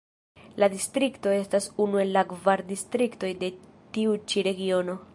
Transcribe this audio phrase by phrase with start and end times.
[0.63, 3.55] La distrikto estas unu el kvar distriktoj de
[3.99, 5.03] tiu ĉi regiono.